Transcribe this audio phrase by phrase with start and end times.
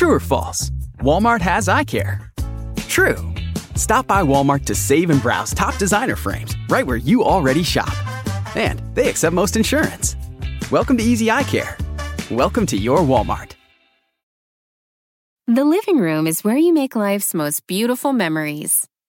[0.00, 0.70] True or false?
[1.00, 2.32] Walmart has eye care.
[2.88, 3.34] True.
[3.76, 7.94] Stop by Walmart to save and browse top designer frames right where you already shop.
[8.56, 10.16] And they accept most insurance.
[10.70, 11.76] Welcome to Easy Eye Care.
[12.30, 13.52] Welcome to your Walmart.
[15.46, 18.88] The living room is where you make life's most beautiful memories.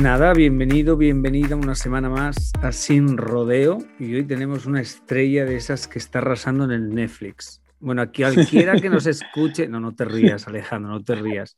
[0.00, 3.78] Nada, bienvenido, bienvenida una semana más a Sin Rodeo.
[3.98, 7.62] Y hoy tenemos una estrella de esas que está arrasando en el Netflix.
[7.80, 11.56] Bueno, aquí cualquiera que nos escuche, no, no te rías, Alejandro, no te rías.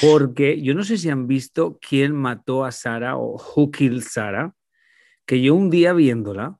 [0.00, 4.54] Porque yo no sé si han visto quién mató a Sara o Who Killed Sara,
[5.24, 6.58] que yo un día viéndola,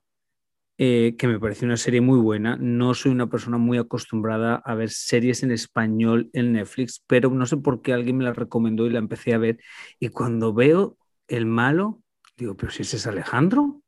[0.77, 4.73] eh, que me pareció una serie muy buena, no soy una persona muy acostumbrada a
[4.73, 8.87] ver series en español en Netflix, pero no sé por qué alguien me la recomendó
[8.87, 9.59] y la empecé a ver.
[9.99, 12.01] Y cuando veo el malo,
[12.37, 13.81] digo, pero si ese es Alejandro.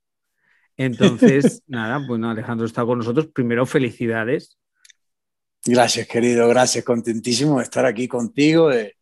[0.78, 3.28] Entonces, nada, bueno, Alejandro está con nosotros.
[3.28, 4.60] Primero, felicidades.
[5.66, 6.84] Gracias, querido, gracias.
[6.84, 8.95] Contentísimo de estar aquí contigo, de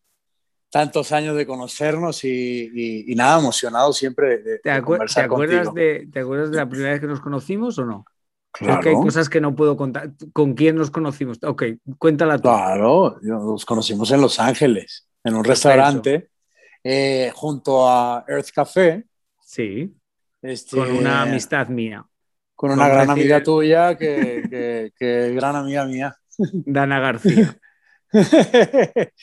[0.74, 5.74] tantos años de conocernos y, nada, emocionado siempre de, ¿Te, conversar ¿te acuerdas contigo.
[5.76, 8.06] De, ¿Te acuerdas de la primera vez que nos conocimos o no?
[8.52, 8.74] Claro.
[8.74, 10.10] Es que hay cosas que no puedo contar.
[10.34, 11.38] ¿Con quién nos conocimos?
[11.44, 11.64] Ok,
[12.00, 12.50] cuéntala tú.
[12.50, 16.32] Claro, nos conocimos en Los Ángeles, en un restaurante,
[16.84, 19.06] eh, junto a Earth Café.
[19.46, 19.96] Sí.
[20.42, 22.04] Este, con una amistad mía.
[22.56, 26.18] Con una gran amiga tuya que, que, que, gran amiga mía.
[26.52, 27.56] Dana García.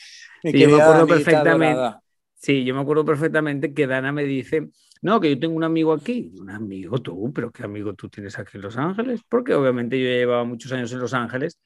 [0.41, 1.75] sí, yo me acuerdo perfectamente.
[1.75, 2.01] Dorada.
[2.35, 4.69] Sí, yo me acuerdo perfectamente que Dana me dice,
[5.01, 6.31] no, que yo tengo un amigo aquí.
[6.39, 9.21] Un amigo tú, pero ¿qué amigo tú tienes aquí en Los Ángeles?
[9.27, 11.59] Porque obviamente yo llevaba muchos años en Los Ángeles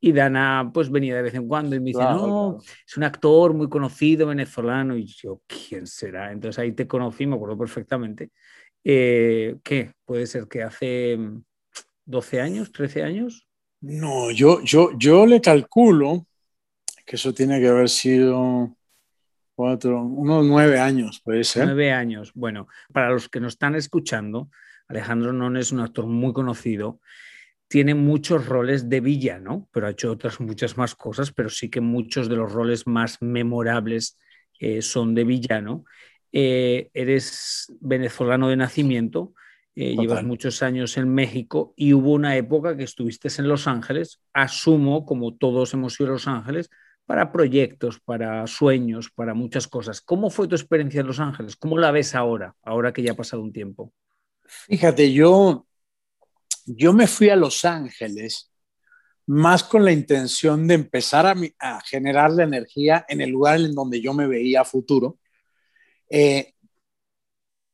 [0.00, 2.58] y Dana pues venía de vez en cuando y me dice, claro, no, claro.
[2.86, 4.96] es un actor muy conocido venezolano.
[4.96, 6.32] Y yo, ¿quién será?
[6.32, 8.30] Entonces ahí te conocí, me acuerdo perfectamente.
[8.84, 9.92] Eh, ¿Qué?
[10.04, 11.18] Puede ser que hace
[12.04, 13.46] 12 años, 13 años.
[13.80, 16.26] No, yo, yo, yo le calculo
[17.12, 18.74] que eso tiene que haber sido
[19.54, 21.66] cuatro, unos nueve años, puede ser.
[21.66, 22.32] Nueve años.
[22.32, 24.48] Bueno, para los que nos están escuchando,
[24.88, 27.02] Alejandro Non es un actor muy conocido.
[27.68, 31.82] Tiene muchos roles de villano, pero ha hecho otras muchas más cosas, pero sí que
[31.82, 34.18] muchos de los roles más memorables
[34.58, 35.84] eh, son de villano.
[36.32, 39.34] Eh, eres venezolano de nacimiento,
[39.76, 44.22] eh, llevas muchos años en México y hubo una época que estuviste en Los Ángeles,
[44.32, 46.70] asumo, como todos hemos ido a Los Ángeles,
[47.06, 50.00] para proyectos, para sueños, para muchas cosas.
[50.00, 51.56] ¿Cómo fue tu experiencia en Los Ángeles?
[51.56, 53.92] ¿Cómo la ves ahora, ahora que ya ha pasado un tiempo?
[54.44, 55.66] Fíjate, yo,
[56.66, 58.50] yo me fui a Los Ángeles
[59.26, 61.26] más con la intención de empezar
[61.58, 65.18] a, generar la energía en el lugar en donde yo me veía futuro,
[66.08, 66.54] eh,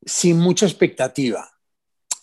[0.05, 1.51] sin mucha expectativa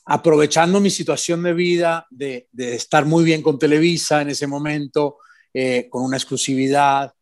[0.05, 5.17] aprovechando mi situación de vida, de, estar muy bien con Televisa en ese momento,
[5.57, 7.13] eh, con una exclusividad,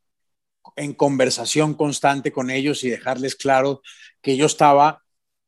[0.76, 3.84] en conversación constante con ellos y dejarles claro
[4.24, 5.04] que yo estaba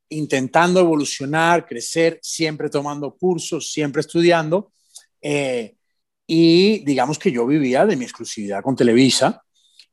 [0.08, 4.72] intentando evolucionar, crecer, siempre tomando cursos, siempre estudiando.
[5.20, 5.76] Eh,
[6.28, 9.44] y digamos que yo vivía de mi exclusividad con Televisa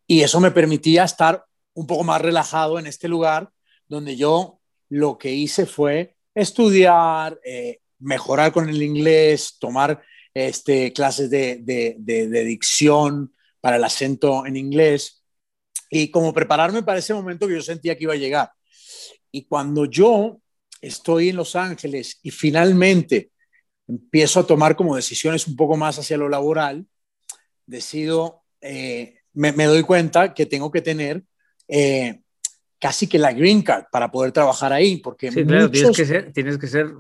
[0.07, 3.51] y eso me permitía estar un poco más relajado en este lugar
[3.89, 4.61] donde yo
[4.91, 10.03] lo que hice fue estudiar, eh, mejorar con el inglés, tomar
[10.35, 15.23] este, clases de, de, de, de, dicción para el acento en inglés
[15.91, 18.51] y como prepararme para ese momento que yo sentía que iba a llegar.
[19.31, 20.41] Y cuando yo
[20.81, 23.31] estoy en Los Ángeles y finalmente
[23.87, 26.87] empiezo a tomar como decisiones un poco más hacia lo laboral,
[27.67, 31.25] decido, eh, me, me, doy cuenta que tengo que tener
[31.69, 32.21] eh,
[32.79, 36.33] casi que la green card para poder trabajar ahí, porque sí, claro, tienes, que ser,
[36.33, 36.93] tienes que ser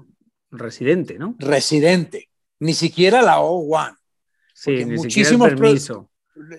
[0.50, 1.34] residente, ¿no?
[1.38, 2.30] Residente,
[2.62, 3.96] ni siquiera la O1.
[4.54, 6.10] Sí, ni muchísimos siquiera el permiso.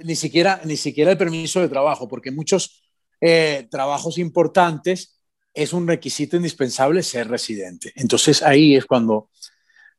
[0.04, 2.84] Ni siquiera, ni siquiera el permiso de trabajo, porque muchos
[3.22, 5.18] eh, trabajos importantes
[5.54, 7.94] es un requisito indispensable ser residente.
[7.96, 9.30] Entonces ahí es cuando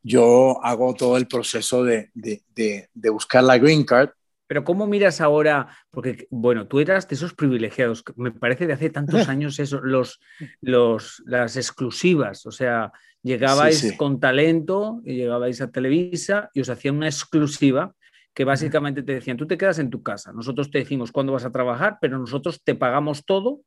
[0.03, 4.11] yo hago todo el proceso de, de, de, de buscar la green card
[4.47, 5.69] pero ¿cómo miras ahora?
[5.91, 10.21] Porque, bueno, tú eras de esos privilegiados, me parece de hace tantos años eso, los,
[10.61, 12.93] los, las exclusivas, o sea,
[13.25, 13.97] llegabais sí, sí.
[13.97, 17.94] con talento, y llegabais a Televisa y os hacían una exclusiva
[18.32, 21.44] que básicamente te decían, tú te quedas en tu casa, nosotros te decimos cuándo vas
[21.44, 23.61] a trabajar, pero nosotros te pagamos todo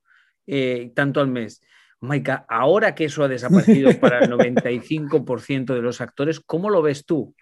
[0.45, 1.62] eh, tanto al mes.
[2.00, 7.06] Maika, ahora que eso ha desaparecido para el 95% de los actores, ¿cómo lo ves
[7.06, 7.33] tú?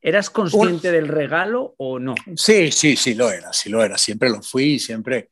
[0.00, 2.14] ¿Eras consciente del regalo o no?
[2.36, 3.98] Sí, sí, sí lo era, sí lo era.
[3.98, 5.28] Siempre lo fui, siempre,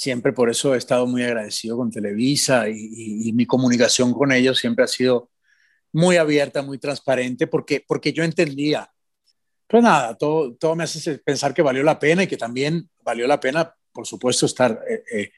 [0.00, 4.82] siempre por eso he estado muy agradecido con Televisa y, mi comunicación con ellos siempre
[4.82, 5.30] ha sido
[5.92, 8.90] muy abierta, muy transparente, porque, porque yo entendía.
[9.66, 13.26] Pues nada, todo, todo me hace pensar que valió la pena y que también valió
[13.26, 15.32] la pena, por supuesto, estar eh, eh,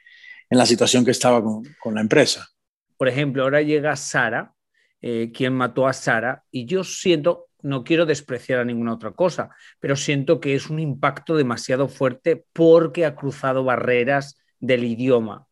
[0.48, 2.48] en la situación que estaba con, con, la empresa.
[2.96, 4.54] Por ejemplo, ahora llega Sara,
[5.00, 9.50] eh, quien mató a Sara, y yo siento, no quiero despreciar a ninguna otra cosa,
[9.80, 15.46] pero siento que es un impacto demasiado fuerte porque ha cruzado barreras del idioma.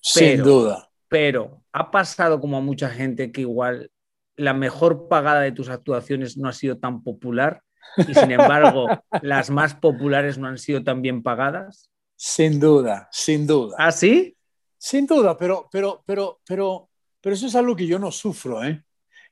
[0.00, 0.90] Sin duda.
[1.08, 3.92] Pero ha pasado como a mucha gente que igual
[4.34, 7.62] la mejor pagada de tus actuaciones no ha sido tan popular
[7.96, 8.88] y sin embargo
[9.22, 11.90] las más populares no han sido tan bien pagadas.
[12.16, 13.76] Sin duda, sin duda.
[13.78, 14.36] ¿Ah, sí?
[14.78, 16.88] Sin duda, pero, pero, pero, pero,
[17.20, 18.82] pero eso es algo que yo no sufro, ¿eh?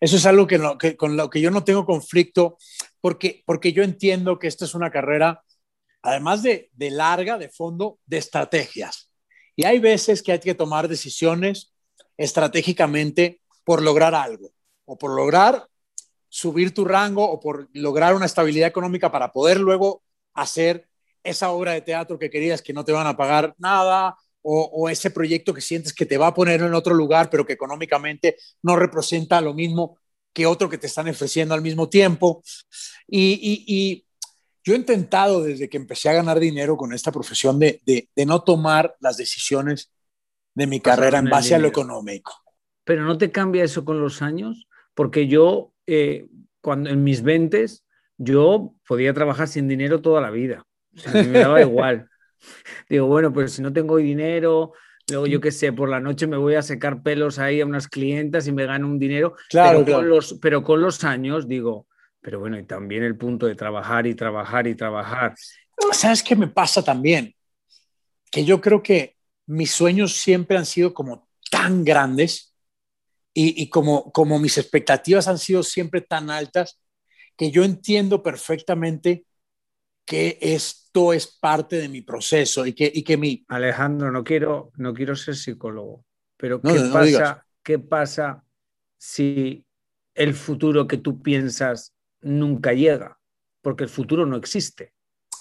[0.00, 2.58] Eso es algo que, con lo que yo no tengo conflicto,
[3.00, 5.42] porque, porque yo entiendo que esta es una carrera,
[6.02, 9.10] además de, de larga, de fondo, de estrategias.
[9.56, 11.72] Y hay veces que hay que tomar decisiones
[12.16, 14.52] estratégicamente por lograr algo,
[14.84, 15.68] o por lograr
[16.28, 20.02] subir tu rango, o por lograr una estabilidad económica para poder luego
[20.34, 20.88] hacer
[21.22, 24.16] esa obra de teatro que querías que no te van a pagar nada,
[24.46, 27.54] o, ese proyecto que sientes que te va a poner en otro lugar, pero que
[27.54, 29.98] económicamente no representa lo mismo
[30.34, 32.42] que otro que te están ofreciendo al mismo tiempo.
[33.08, 34.04] Y,
[34.64, 37.80] yo he intentado desde que empecé a ganar dinero con esta profesión de,
[38.26, 39.92] no tomar las decisiones
[40.54, 42.32] de mi carrera en base a lo económico.
[42.84, 46.26] Pero no te cambia eso con los años, porque yo, eh,
[46.62, 47.66] cuando en mis 20
[48.16, 50.66] yo podía trabajar sin dinero toda la vida.
[51.12, 52.08] me daba igual.
[52.88, 54.72] Digo, bueno, pues si no tengo dinero,
[55.10, 57.88] luego yo qué sé, por la noche me voy a secar pelos ahí a unas
[57.88, 59.34] clientas y me gano un dinero.
[59.50, 61.86] Claro, pero, Con los, pero con los años digo,
[62.24, 65.34] pero bueno, y también el punto de trabajar y trabajar y trabajar.
[65.92, 67.34] ¿Sabes qué me pasa también?
[68.30, 72.54] Que yo creo que mis sueños siempre han sido como tan grandes
[73.34, 76.80] y, y como, como mis expectativas han sido siempre tan altas
[77.36, 79.26] que yo entiendo perfectamente
[80.06, 83.44] que esto es parte de mi proceso y que, y que mi...
[83.48, 86.06] Alejandro, no quiero, no quiero ser psicólogo,
[86.38, 88.42] pero ¿qué, pasa, ¿qué pasa
[88.96, 89.66] si
[90.14, 91.93] el futuro que tú piensas
[92.24, 93.18] nunca llega?
[93.62, 94.92] Porque el futuro no existe.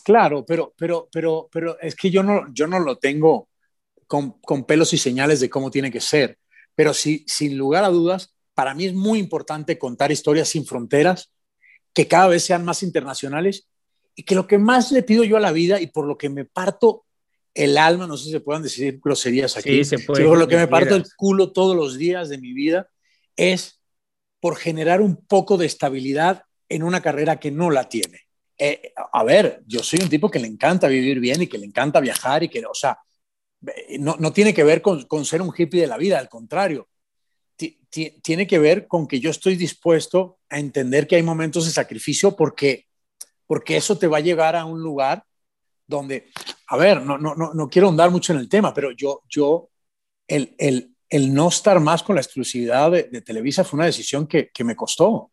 [0.03, 3.49] Claro, pero, pero, pero, pero es que yo no, yo no lo tengo
[4.07, 6.37] con, con pelos y señales de cómo tiene que ser.
[6.75, 11.31] Pero sí, sin lugar a dudas, para mí es muy importante contar historias sin fronteras,
[11.93, 13.67] que cada vez sean más internacionales
[14.15, 16.29] y que lo que más le pido yo a la vida y por lo que
[16.29, 17.05] me parto
[17.53, 20.47] el alma, no sé si se puedan decir groserías aquí, sí, se puede, por lo
[20.47, 22.89] que me parto el culo todos los días de mi vida,
[23.35, 23.79] es
[24.39, 26.43] por generar un poco de estabilidad
[26.75, 28.21] en una carrera que no la tiene.
[28.57, 31.65] Eh, a ver, yo soy un tipo que le encanta vivir bien y que le
[31.65, 32.99] encanta viajar y que, o sea,
[33.99, 36.89] no, no tiene que ver con, con, ser un hippie de la vida, al contrario,
[37.89, 42.35] tiene que ver con que yo estoy dispuesto a entender que hay momentos de sacrificio
[42.35, 42.87] porque
[43.53, 45.23] porque eso te va a llevar a un lugar
[45.85, 46.31] donde,
[46.67, 49.69] a ver, no, no, no, no quiero andar mucho en el tema, pero yo, yo
[50.27, 54.49] el, el, el no estar más con la exclusividad de, Televisa fue una decisión que,
[54.49, 55.31] que me costó.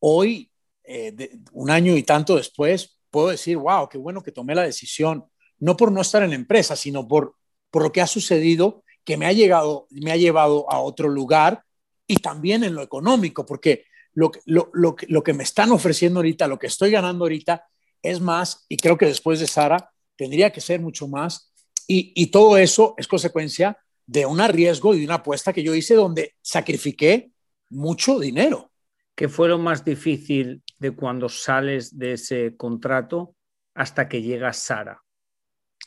[0.00, 0.50] Hoy,
[0.86, 5.24] eh, un año y tanto después, puedo decir, wow, qué bueno que tomé la decisión,
[5.58, 7.34] no por no estar en empresa, sino por,
[7.70, 11.62] por lo que ha sucedido, que me ha, llegado, me ha llevado a otro lugar
[12.06, 16.46] y también en lo económico, porque lo, lo, lo, lo, que me están ofreciendo ahorita,
[16.46, 17.64] lo que estoy ganando ahorita,
[18.02, 21.52] es más, y creo que después de Sara tendría que ser mucho más.
[21.86, 25.74] Y, y todo eso es consecuencia de un riesgo y de una apuesta que yo
[25.74, 27.30] hice donde sacrifiqué
[27.70, 28.70] mucho dinero.
[29.14, 33.34] ¿Qué fue lo más difícil de cuando sales de ese contrato
[33.74, 35.02] hasta que llega Sara?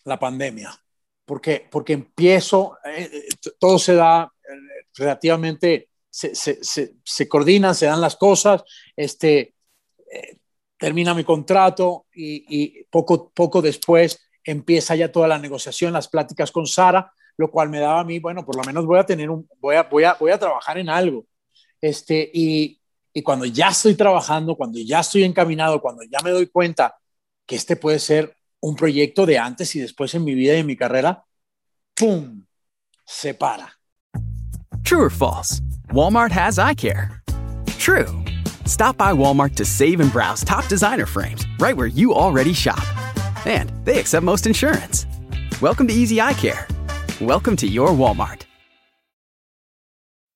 [0.05, 0.71] La pandemia,
[1.25, 7.85] porque, porque empiezo, eh, eh, todo se da eh, relativamente se, se, se, coordinan, se
[7.85, 8.63] dan las cosas,
[8.95, 9.53] este,
[10.11, 10.37] eh,
[10.77, 16.51] termina mi contrato y, y, poco, poco después empieza ya toda la negociación, las pláticas
[16.51, 19.29] con Sara, lo cual me daba a mí, bueno, por lo menos voy a tener
[19.29, 21.25] un, voy a, voy a, voy a trabajar en algo.
[21.79, 22.78] Este, y,
[23.13, 26.95] y cuando ya estoy trabajando, cuando ya estoy encaminado, cuando ya me doy cuenta
[27.45, 30.65] que este puede ser un proyecto de antes y después en mi vida y en
[30.65, 31.23] mi carrera,
[31.95, 32.45] ¡pum!
[33.05, 33.73] Se para.
[34.83, 35.61] True or false?
[35.91, 37.21] Walmart has eye care.
[37.79, 38.07] True.
[38.65, 42.83] Stop by Walmart to save and browse top designer frames right where you already shop.
[43.45, 45.07] And they accept most insurance.
[45.61, 46.67] Welcome to Easy Eye Care.
[47.19, 48.48] Welcome to your Walmart.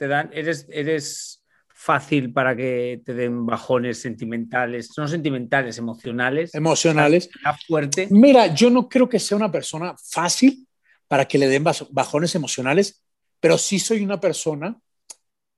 [0.00, 6.54] Te dan, eres, eres fácil para que te den bajones sentimentales, no sentimentales, emocionales.
[6.54, 7.28] Emocionales.
[7.66, 8.08] fuerte.
[8.10, 10.66] Mira, yo no creo que sea una persona fácil
[11.06, 13.04] para que le den bajones emocionales,
[13.40, 14.80] pero sí soy una persona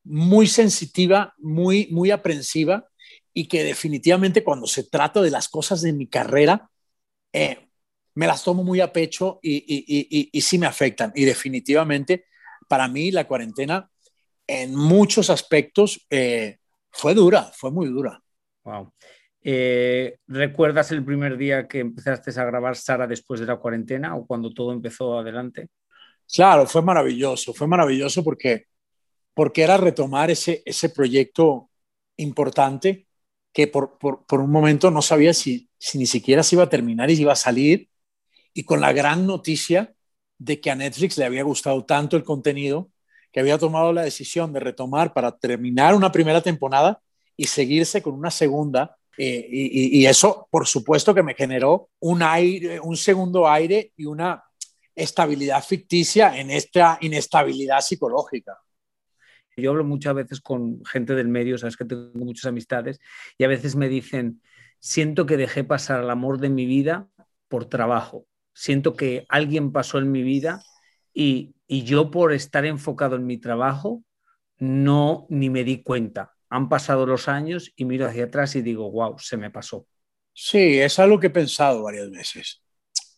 [0.02, 2.88] muy sensitiva, muy, muy aprensiva
[3.32, 6.68] y que definitivamente cuando se trata de las cosas de mi carrera,
[7.32, 7.68] eh,
[8.16, 11.12] me las tomo muy a pecho y, y, y, sí me afectan.
[11.14, 12.24] Y definitivamente
[12.66, 13.88] para mí la cuarentena
[14.60, 16.58] en muchos aspectos eh,
[16.90, 18.22] fue dura, fue muy dura.
[18.64, 18.92] Wow.
[19.40, 24.26] Eh, ¿Recuerdas el primer día que empezaste a grabar Sara después de la cuarentena o
[24.26, 25.68] cuando todo empezó adelante?
[26.32, 28.66] Claro, fue maravilloso, fue maravilloso porque,
[29.34, 31.70] porque era retomar ese, ese proyecto
[32.16, 33.06] importante
[33.52, 37.10] que por, por, un momento no sabía si, si ni siquiera se iba a terminar
[37.10, 37.88] y si iba a salir,
[38.54, 39.94] y con la gran noticia
[40.38, 42.90] de que a Netflix le había gustado tanto el contenido
[43.32, 47.00] que había tomado la decisión de retomar para terminar una primera temporada
[47.36, 48.96] y seguirse con una segunda.
[49.18, 54.42] Eh, y, eso, por supuesto, que me generó un aire, un segundo aire y una
[54.94, 58.58] estabilidad ficticia en esta inestabilidad psicológica.
[59.56, 63.00] Yo hablo muchas veces con gente del medio, sabes que tengo muchas amistades,
[63.36, 64.42] y a veces me dicen,
[64.80, 67.08] siento que dejé pasar el amor de mi vida
[67.48, 70.62] por trabajo, siento que alguien pasó en mi vida
[71.14, 74.04] y, y yo por estar enfocado en mi trabajo
[74.58, 76.34] no ni me di cuenta.
[76.50, 79.86] Han pasado los años y miro hacia atrás y digo, wow, se me pasó.
[80.34, 82.60] Sí, es algo que he pensado varias veces.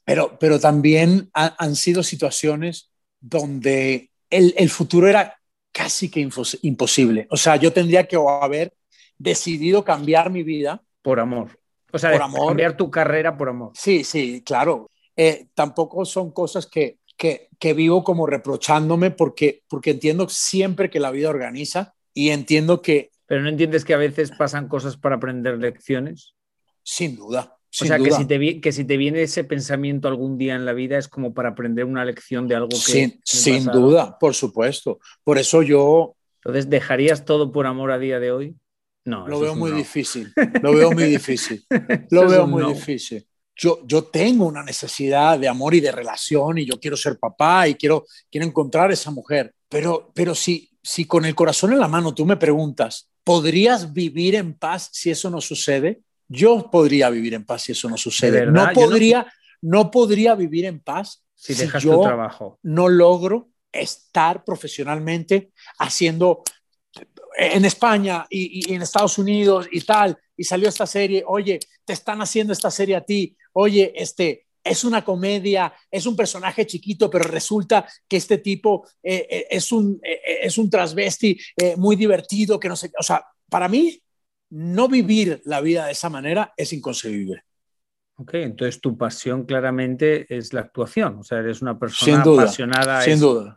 [0.04, 5.36] Pero, pero también han sido situaciones donde el, el, futuro era
[5.72, 6.20] casi que
[6.62, 7.26] imposible.
[7.30, 8.72] O sea, yo tendría que haber
[9.18, 10.80] decidido cambiar mi vida.
[11.02, 11.58] Por amor.
[11.90, 12.46] O sea, por amor.
[12.46, 13.72] cambiar tu carrera por amor.
[13.74, 14.92] Sí, sí, claro.
[15.16, 21.00] Eh, tampoco son cosas que, que, que, vivo como reprochándome porque, porque entiendo siempre que
[21.00, 23.10] la vida organiza y entiendo que...
[23.26, 26.34] Pero no entiendes que a veces pasan cosas para aprender lecciones.
[26.82, 30.54] Sin duda, o sea, que si, te, que si te viene ese pensamiento algún día
[30.54, 32.76] en la vida es como para aprender una lección de algo que...
[32.76, 35.00] Sin, sin duda, por supuesto.
[35.24, 36.14] Por eso yo...
[36.36, 38.56] Entonces, ¿dejarías todo por amor a día de hoy?
[39.04, 39.26] No.
[39.26, 40.32] Lo veo muy difícil.
[40.62, 41.64] Lo veo muy difícil.
[42.10, 43.26] Lo veo muy difícil.
[43.56, 47.68] Yo, yo tengo una necesidad de amor y de relación y yo quiero ser papá
[47.68, 49.54] y quiero, quiero encontrar esa mujer.
[49.68, 54.34] Pero, pero si, si con el corazón en la mano tú me preguntas, ¿podrías vivir
[54.34, 56.02] en paz si eso no sucede?
[56.28, 58.46] yo podría vivir en paz si eso no sucede.
[58.46, 59.26] No podría,
[59.62, 59.90] no...
[59.90, 62.58] podría vivir en paz si, dejas yo tu trabajo.
[62.62, 66.42] No logro estar profesionalmente haciendo
[67.36, 72.22] en España y, en Estados Unidos y tal, y salió esta serie, oye, te están
[72.22, 77.24] haciendo esta serie a ti, oye, este, es una comedia, es un personaje chiquito, pero
[77.24, 81.38] resulta que este tipo eh, eh, es, un, eh, es un transvesti
[81.76, 84.00] muy divertido, que no sé, o sea, para mí
[84.50, 87.44] no vivir la vida de esa manera es inconcebible.
[88.16, 93.02] Ok, entonces tu pasión claramente es la actuación, o sea, eres una persona apasionada.
[93.02, 93.56] Sin duda.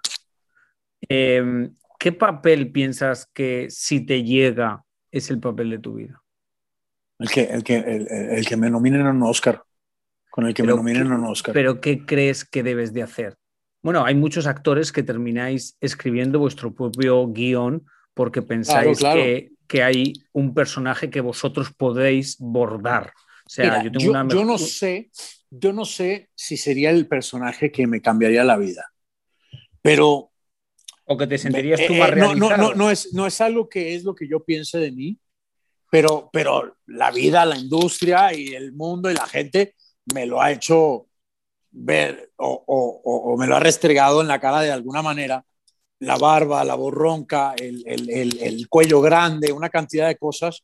[1.08, 6.22] Em, ¿Qué papel piensas que si te llega es el papel de tu vida?
[7.20, 9.64] El que, el que, el, que me nominen a un Oscar,
[10.38, 11.52] con el que me nominen a un Oscar.
[11.52, 13.36] Pero ¿qué crees que debes de hacer?
[13.82, 20.14] Bueno, hay muchos actores que termináis escribiendo vuestro propio guion porque pensáis Que, que hay
[20.34, 23.14] un personaje que vosotros podéis bordar.
[23.48, 25.10] O sea, yo, yo, no sé,
[25.50, 28.94] yo no sé si sería el personaje que me cambiaría la vida,
[29.82, 30.30] pero
[31.06, 33.68] o que te sentirías tú más eh, no, no, no, no, es, no es algo
[33.68, 35.18] que es lo que yo piense de mí,
[35.90, 39.74] pero, pero la vida, la industria y el mundo y la gente
[40.14, 41.08] me lo ha hecho
[41.72, 45.46] ver o, o, o me lo ha restregado en la cara de alguna manera
[46.00, 50.64] la barba, la borronca, el, el, el, cuello grande, una cantidad de cosas.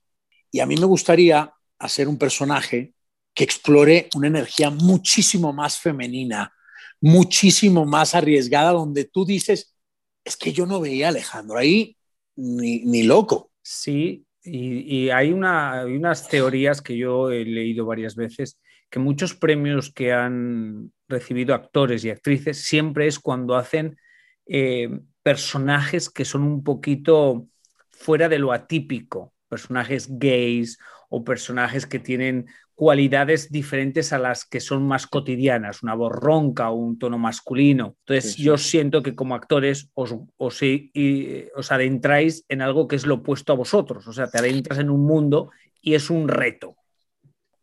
[0.52, 2.94] Y a mí me gustaría hacer un personaje
[3.34, 6.54] que explore una energía muchísimo más femenina,
[7.02, 9.76] muchísimo más arriesgada, donde tú dices,
[10.24, 11.98] es que yo no veía a Alejandro ahí
[12.36, 13.52] ni, ni loco.
[13.62, 18.60] Sí, y, hay, una, unas teorías que yo he leído varias veces,
[18.94, 23.98] que muchos premios que han recibido actores y actrices siempre es cuando hacen
[24.46, 24.88] eh,
[25.24, 27.48] personajes que son un poquito
[27.90, 30.78] fuera de lo atípico, personajes gays
[31.10, 32.46] o personajes que tienen
[32.76, 37.96] cualidades diferentes a las que son más cotidianas, una voz ronca o un tono masculino.
[38.06, 40.62] Entonces yo siento que como actores os, os,
[41.56, 44.92] os, adentráis en algo que es lo opuesto a vosotros, o sea, te adentras en
[44.92, 45.50] un mundo
[45.82, 46.76] y es un reto.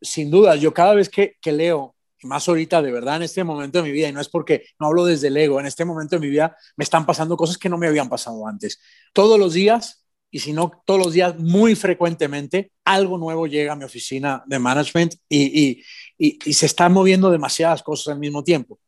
[0.00, 3.78] Sin duda, yo cada vez que, que leo, más ahorita de verdad en este momento
[3.78, 6.16] de mi vida, y no es porque no hablo desde el ego, en este momento
[6.16, 8.80] de mi vida me están pasando cosas que no me habían pasado antes.
[9.12, 13.76] Todos los días y si no todos los días, muy frecuentemente, algo nuevo llega a
[13.76, 15.82] mi oficina de management y,
[16.18, 18.78] se están moviendo demasiadas cosas al mismo tiempo.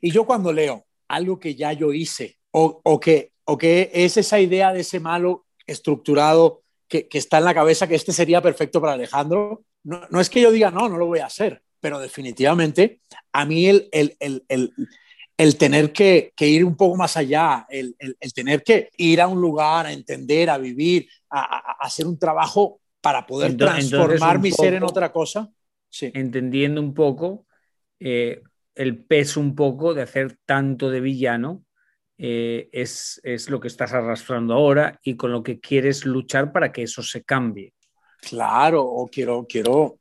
[0.00, 4.40] Y yo cuando leo algo que ya yo hice o, que, o que es esa
[4.40, 8.94] idea de ese malo estructurado que, está en la cabeza que este sería perfecto para
[8.94, 13.00] Alejandro, no, es que yo diga, no, no lo voy a hacer, pero definitivamente
[13.32, 14.72] a mí el, el, el
[15.40, 17.96] el tener que, ir un poco más allá, el,
[18.34, 23.26] tener que ir a un lugar, a entender, a vivir, a, hacer un trabajo para
[23.26, 25.50] poder transformar mi ser en otra cosa.
[25.88, 26.10] Sí.
[26.12, 27.46] Entendiendo un poco
[27.98, 28.42] eh,
[28.74, 31.64] el peso un poco de hacer tanto de villano,
[32.18, 36.70] eh, es, es, lo que estás arrastrando ahora y con lo que quieres luchar para
[36.70, 37.72] que eso se cambie.
[38.22, 39.98] Claro, o quiero, quiero,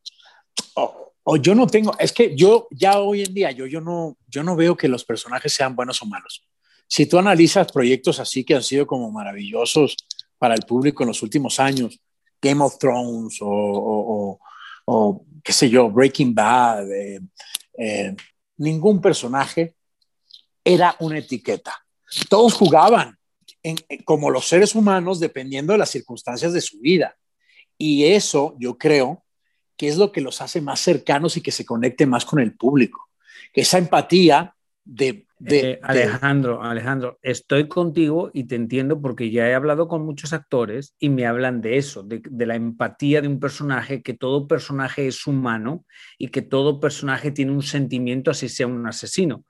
[1.32, 4.42] o yo no tengo, es que yo ya hoy en día, yo, yo, no, yo
[4.42, 6.44] no veo que los personajes sean buenos o malos.
[6.88, 9.96] Si tú analizas proyectos así que han sido como maravillosos
[10.40, 12.00] para el público en los últimos años,
[12.42, 14.40] Game of Thrones o,
[15.44, 17.22] qué sé yo, Breaking Bad, eh,
[17.78, 18.16] eh,
[18.58, 19.76] ningún personaje
[20.64, 21.76] era una etiqueta.
[22.28, 23.20] Todos jugaban
[24.04, 27.16] como los seres humanos dependiendo de las circunstancias de su vida.
[27.82, 29.24] Y eso, yo creo,
[29.80, 32.54] que es lo que los hace más cercanos y que se conecte más con el
[32.54, 33.10] público.
[33.54, 35.26] Esa empatía de...
[35.46, 40.96] Eh, Alejandro, Alejandro, estoy contigo y te entiendo porque ya he hablado con muchos actores
[41.00, 45.26] y me hablan de eso, de, la empatía de un personaje, que todo personaje es
[45.26, 45.86] humano
[46.18, 49.46] y que todo personaje tiene un sentimiento así sea un asesino.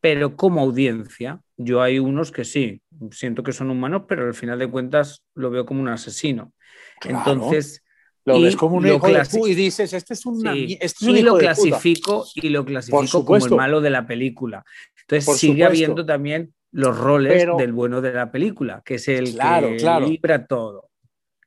[0.00, 2.80] Pero como audiencia, yo hay unos que sí,
[3.10, 6.54] siento que son humanos, pero al final de cuentas lo veo como un asesino.
[7.02, 7.83] Entonces,
[8.24, 12.26] lo ves como un hijo de y dices, este es, una, este y lo clasifico
[12.34, 14.64] y lo clasifico como el malo de la película.
[15.02, 20.00] Entonces sigue habiendo también los roles del bueno de la película, que es el que
[20.06, 20.90] libra todo.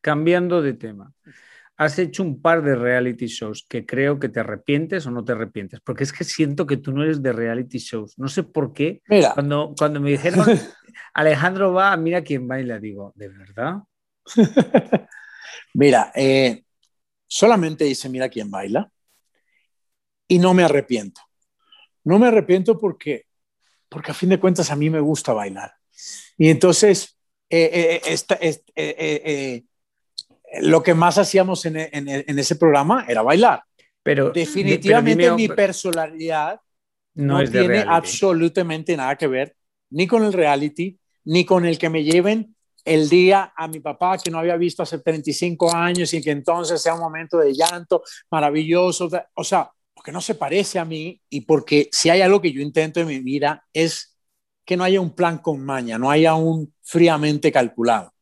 [0.02, 1.12] Cambiando de tema.
[1.80, 5.34] Has hecho un par de reality shows que creo que te arrepientes o no te
[5.34, 8.18] arrepientes, porque es que siento que tú no eres de reality shows.
[8.18, 9.02] No sé por qué.
[9.34, 10.46] Cuando, cuando me dijeron
[11.14, 13.78] Alejandro va, mira quién baila, digo, ¿de verdad?
[15.74, 16.64] Mira, eh,
[17.28, 18.92] solamente dice, mira quién baila,
[20.28, 21.22] y no me arrepiento.
[22.04, 23.26] No me arrepiento porque,
[23.90, 25.74] porque a fin de cuentas a mí me gusta bailar.
[26.38, 27.18] Y entonces,
[27.50, 29.64] eh, eh, eh,
[30.62, 33.64] lo que más hacíamos en, ese programa era bailar.
[34.04, 36.62] Pero definitivamente mi personalidad
[37.16, 39.56] no, tiene absolutamente nada que ver
[39.90, 42.56] ni con el reality, ni con el que me lleven
[42.88, 46.82] el día a mi papá que no había visto hace 35 años y que entonces
[46.82, 49.10] sea un momento de llanto maravilloso.
[49.34, 52.62] O sea, porque no se parece a mí y porque si hay algo que yo
[52.62, 54.18] intento en mi vida es
[54.66, 58.14] que no haya un plan con maña, no haya un fríamente calculado.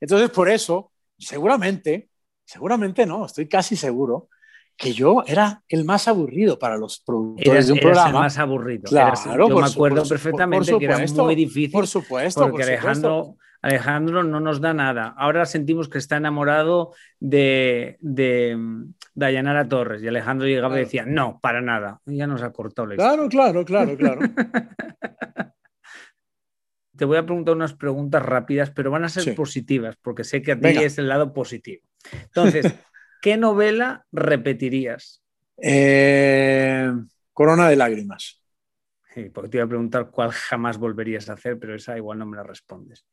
[0.00, 2.08] Entonces, por eso, seguramente,
[2.44, 4.28] seguramente no, estoy casi seguro
[4.76, 8.08] que yo era el más aburrido para los productores de un programa.
[8.08, 8.84] El más aburrido.
[8.84, 9.14] Claro,
[9.48, 11.70] yo me acuerdo perfectamente que era muy difícil.
[11.72, 12.48] Por supuesto.
[12.48, 15.14] Porque Alejandro, Alejandro no nos da nada.
[15.16, 21.04] Ahora sentimos que está enamorado de, de mm, Dayanara Torres y Alejandro llegaba y decía,
[21.06, 22.00] no, para nada.
[22.04, 24.20] Y ya nos ha cortado la Claro, claro, claro, claro.
[26.96, 30.52] Te voy a preguntar unas preguntas rápidas, pero van a ser positivas, porque sé que
[30.52, 31.82] a ti es el lado positivo.
[32.12, 32.66] Entonces,
[33.22, 35.22] ¿qué novela repetirías?
[35.56, 36.92] Eh,
[37.32, 38.42] Corona de lágrimas.
[39.14, 42.26] Sí, porque te iba a preguntar cuál jamás volverías a hacer, pero esa igual no
[42.26, 43.06] me la respondes.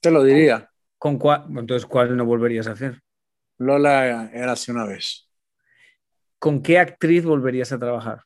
[0.00, 0.70] Te lo diría.
[0.98, 1.44] ¿Con cuál?
[1.48, 3.00] Entonces, ¿cuál no volverías a hacer?
[3.58, 5.28] Lola era así una vez.
[6.38, 8.22] ¿Con qué actriz volverías a trabajar?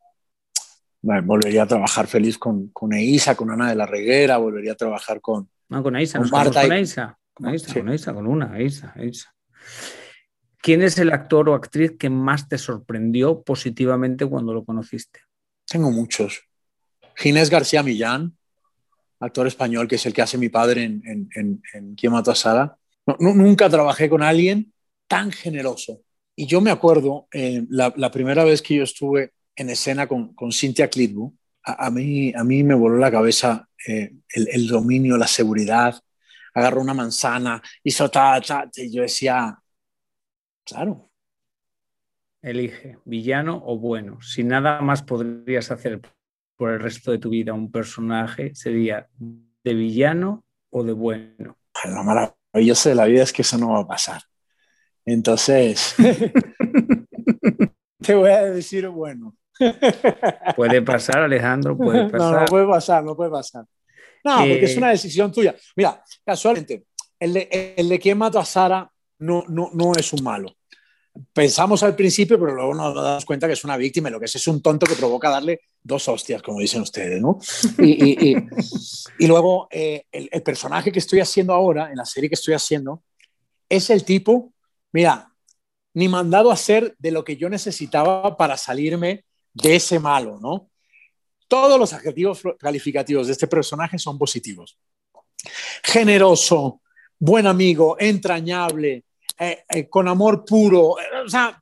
[1.03, 5.21] volvería a trabajar feliz con, con Eisa, con Ana de la Reguera, volvería a trabajar
[5.21, 5.51] con.
[5.69, 7.19] No, con Eisa, con, Marta con Eisa.
[7.35, 9.35] Con Eisa, con Eisa, con una, Eisa, Eisa.
[10.59, 15.21] ¿Quién es el actor o actriz que más te sorprendió positivamente cuando lo conociste?
[15.67, 16.43] Tengo muchos.
[17.17, 18.37] Ginés García Millán,
[19.25, 21.03] actor español que es el que hace mi padre en,
[21.35, 22.77] en, en, ¿Quién mató a Sara?
[23.19, 24.73] nunca trabajé con alguien
[25.07, 26.01] tan generoso.
[26.37, 30.53] Y yo me acuerdo, eh, la, primera vez que yo estuve en escena con, con
[30.53, 31.33] Cynthia Clitbu,
[31.63, 36.01] a, mí, a mí me voló la cabeza eh, el, dominio, la seguridad.
[36.53, 39.59] Agarró una manzana, hizo ta, ta, y yo decía,
[40.65, 41.11] claro.
[42.43, 44.21] Elige, villano o bueno.
[44.21, 46.01] Si nada más podrías hacer
[46.57, 51.59] por el resto de tu vida un personaje, sería de villano o de bueno.
[51.85, 54.23] Lo maravilloso de la vida es que eso no va a pasar.
[55.05, 55.95] Entonces,
[58.01, 59.35] te voy a decir bueno.
[60.57, 62.33] Puede pasar, Alejandro, puede pasar.
[62.33, 63.65] No, no puede pasar, no puede pasar.
[64.25, 65.55] No, porque es una decisión tuya.
[65.77, 66.87] Mira, casualmente,
[67.21, 70.57] el de, el de quién mató a Sara no, no, no es un malo.
[71.33, 74.27] Pensamos al principio, pero luego nos damos cuenta que es una víctima y lo que
[74.27, 77.39] es es un tonto que provoca darle dos hostias, como dicen ustedes, ¿no?
[77.79, 78.37] Y, y,
[79.21, 82.55] y, luego eh, el, el personaje que estoy haciendo ahora, en la serie que estoy
[82.55, 83.05] haciendo,
[83.69, 84.53] es el tipo,
[84.93, 85.33] mira,
[85.95, 90.69] ni mandado a hacer de lo que yo necesitaba para salirme de ese malo, ¿no?
[91.47, 94.77] Todos los adjetivos calificativos de este personaje son positivos.
[95.85, 96.81] Generoso,
[97.19, 99.05] buen amigo, entrañable,
[99.39, 101.59] eh, eh, con amor puro, eh, o sea,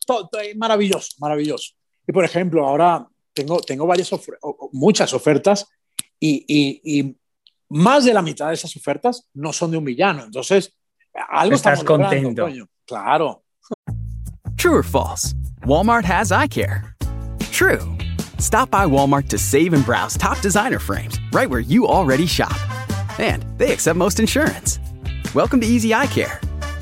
[0.57, 1.73] maravilloso, maravilloso.
[2.07, 4.11] Y por ejemplo, ahora tengo, tengo varias
[4.73, 5.67] muchas ofertas
[6.21, 7.17] y, y,
[7.71, 10.25] más de la mitad de esas ofertas no son de un villano.
[10.25, 10.77] Entonces,
[11.31, 12.47] algo estás contento.
[12.85, 13.43] Claro.
[14.59, 15.35] True or false?
[15.65, 16.95] Walmart has eye care.
[17.51, 17.81] True.
[18.39, 22.57] Stop by Walmart to save and browse top designer frames right where you already shop.
[23.19, 24.79] And they accept most insurance.
[25.35, 26.41] Welcome to Easy Eye Care.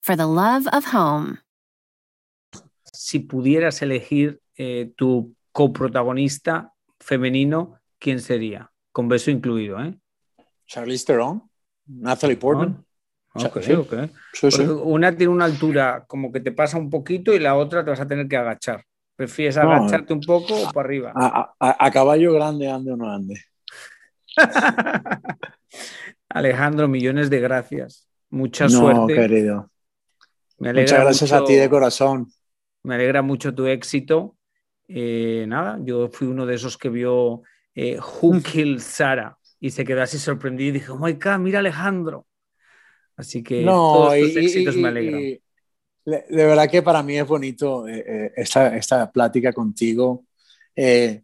[0.00, 1.38] for the love of home.
[2.92, 8.70] Si pudieras elegir eh, tu coprotagonista femenino, ¿quién sería?
[8.92, 9.96] Con beso incluido, ¿eh?
[10.66, 11.42] Charlize Theron,
[11.86, 12.84] Natalie Portman.
[13.34, 14.10] Ah, okay, okay.
[14.32, 14.62] Sí, sí.
[14.62, 18.00] Una tiene una altura como que te pasa un poquito y la otra te vas
[18.00, 18.84] a tener que agachar.
[19.14, 21.12] ¿Prefieres agacharte un poco o para arriba?
[21.14, 23.40] A, caballo grande, ande o no ande.
[26.28, 28.08] Alejandro, millones de gracias.
[28.30, 29.14] Mucha no, suerte.
[29.14, 29.70] querido.
[30.60, 32.28] Muchas gracias a ti de corazón.
[32.82, 34.36] Me alegra mucho tu éxito.
[34.86, 37.42] Eh, nada, yo fui uno de esos que vio
[37.74, 41.58] eh, Who Killed Sara y se quedó así sorprendido y dije, oh my God, mira
[41.58, 42.26] Alejandro.
[43.16, 45.40] Así que todos tus éxitos me alegran
[46.04, 50.26] de verdad que para mí es bonito eh, eh, esta, esta, plática contigo,
[50.74, 51.22] eh,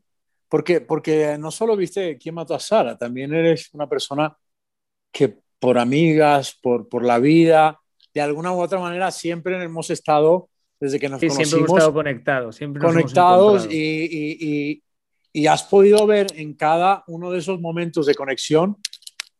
[0.48, 4.36] porque, porque no solo viste quién mató a Sara, también eres una persona
[5.10, 7.80] que por amigas, por, por la vida,
[8.16, 10.48] de alguna u otra manera siempre hemos estado,
[10.80, 14.08] desde que nos sí, conocimos, siempre hemos estado conectados, siempre conectados y,
[14.40, 14.82] y,
[15.34, 18.78] y, has podido ver en cada uno de esos momentos de conexión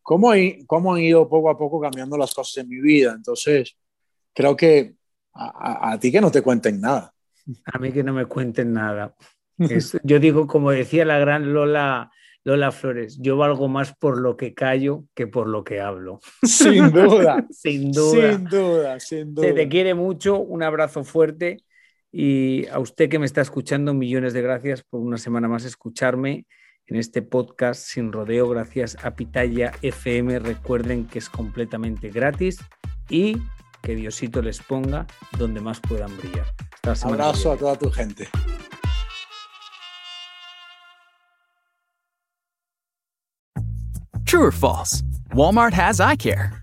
[0.03, 0.31] cómo,
[0.67, 3.13] cómo han ido poco a poco cambiando las cosas en mi vida.
[3.15, 3.75] Entonces,
[4.31, 4.93] creo que
[5.33, 7.11] a, ti que no te cuenten nada.
[7.73, 9.15] A mí que no me cuenten nada.
[10.03, 12.11] yo digo, como decía la gran Lola,
[12.47, 16.21] Lola Flores, yo valgo más por lo que callo que por lo que hablo.
[16.43, 17.45] Sin duda.
[17.51, 18.31] sin duda.
[18.31, 19.47] Sin duda, sin duda.
[19.49, 21.57] Se te quiere mucho, un abrazo fuerte
[22.09, 26.45] y a usted que me está escuchando, millones de gracias por una semana más escucharme
[26.85, 30.39] en este podcast sin rodeo, gracias a Pitaya FM.
[30.39, 32.59] Recuerden que es completamente gratis
[33.09, 33.39] y
[33.83, 35.05] que Diosito les ponga
[35.37, 36.45] donde más puedan brillar.
[37.03, 38.29] Abrazo a toda tu gente.
[44.27, 45.03] True or false?
[45.31, 46.61] Walmart has eye care.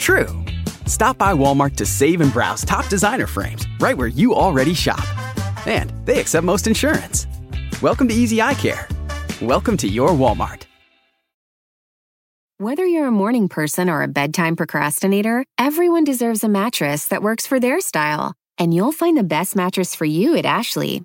[0.00, 0.26] True.
[0.86, 5.06] Stop by Walmart to save and browse top designer frames right where you already shop.
[5.66, 7.28] And they accept most insurance.
[7.80, 8.88] Welcome to Easy Eye Care.
[9.40, 10.62] Welcome to your Walmart.
[12.58, 17.46] Whether you're a morning person or a bedtime procrastinator, everyone deserves a mattress that works
[17.46, 18.34] for their style.
[18.58, 21.04] And you'll find the best mattress for you at Ashley.